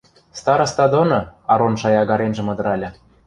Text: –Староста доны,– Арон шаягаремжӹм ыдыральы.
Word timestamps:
–Староста 0.39 0.85
доны,– 0.93 1.19
Арон 1.53 1.75
шаягаремжӹм 1.81 2.47
ыдыральы. 2.53 2.89